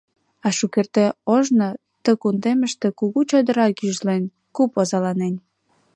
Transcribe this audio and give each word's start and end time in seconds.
А 0.45 0.47
шукерте 0.57 1.05
ожно 1.35 1.69
ты 2.03 2.11
кундемыште 2.21 2.87
кугу 2.99 3.21
чодыра 3.29 3.67
гӱжлен, 3.79 4.23
куп 4.55 4.71
озаланен. 4.81 5.35